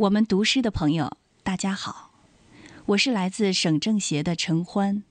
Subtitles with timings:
[0.00, 2.12] 我们读诗的朋友，大家好，
[2.86, 5.02] 我是来自省政协的陈欢，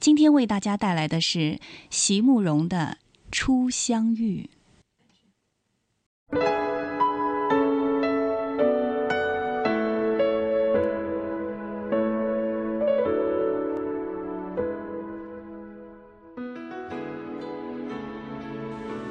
[0.00, 1.60] 今天为大家带来的是
[1.90, 2.96] 席慕容的
[3.30, 4.48] 《初相遇》。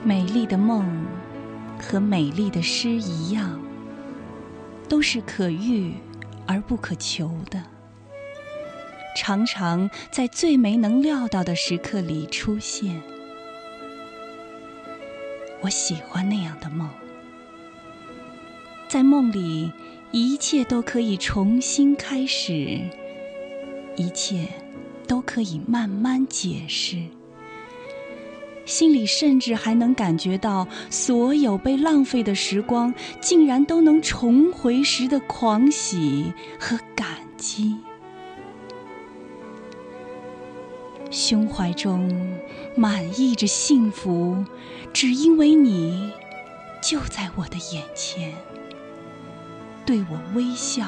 [0.04, 1.06] 美丽的梦
[1.80, 3.67] 和美丽的诗一样。
[4.90, 5.94] 都是可遇
[6.46, 7.62] 而不可求的，
[9.16, 13.02] 常常在最没能料到的时刻里出现。
[15.62, 16.90] 我喜欢那样的梦，
[18.88, 19.72] 在梦里，
[20.12, 22.80] 一切都可以重新开始，
[23.98, 24.48] 一切
[25.08, 27.17] 都可以慢慢解释。
[28.68, 37.78] 心里甚至还能感觉到，所有被浪费的时光，竟然都能重回时的狂喜和感激。
[41.10, 42.38] 胸怀中
[42.76, 44.44] 满溢着幸福，
[44.92, 46.12] 只因为你
[46.82, 48.34] 就在我的眼前，
[49.86, 50.86] 对我微笑，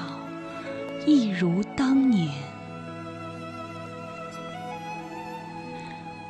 [1.08, 2.49] 一如当年。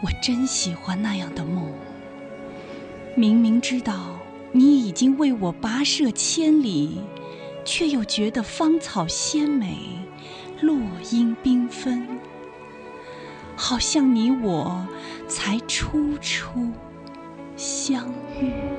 [0.02, 1.72] 我真喜欢那样的梦。
[3.16, 4.20] 明明知道
[4.52, 7.02] 你已经为我跋涉千里，
[7.66, 9.78] 却又觉得芳草鲜美，
[10.62, 10.80] 落
[11.12, 12.08] 英缤纷，
[13.56, 14.88] 好像你我
[15.28, 16.72] 才初初
[17.58, 18.79] 相遇。